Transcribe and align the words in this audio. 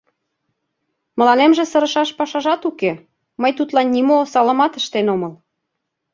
Мыланемже 1.17 1.63
сырышаш 1.71 2.09
пашажат 2.17 2.61
уке: 2.69 2.91
мый 3.41 3.51
тудлан 3.57 3.87
нимо 3.95 4.13
осалымат 4.23 4.73
ыштен 4.79 5.07
омыл. 5.15 5.33